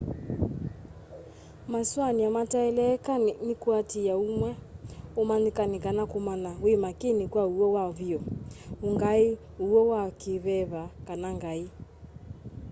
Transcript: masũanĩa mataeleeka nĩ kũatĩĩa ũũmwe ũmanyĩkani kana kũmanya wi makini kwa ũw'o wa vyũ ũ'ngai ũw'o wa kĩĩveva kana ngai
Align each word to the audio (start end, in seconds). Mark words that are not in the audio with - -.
masũanĩa 1.71 2.29
mataeleeka 2.37 3.13
nĩ 3.45 3.53
kũatĩĩa 3.63 4.13
ũũmwe 4.21 4.51
ũmanyĩkani 5.21 5.77
kana 5.85 6.03
kũmanya 6.11 6.51
wi 6.63 6.73
makini 6.83 7.23
kwa 7.31 7.43
ũw'o 7.51 7.67
wa 7.75 7.85
vyũ 7.97 8.19
ũ'ngai 8.85 9.25
ũw'o 9.63 9.81
wa 9.91 10.03
kĩĩveva 10.19 10.83
kana 11.07 11.29
ngai 11.37 11.63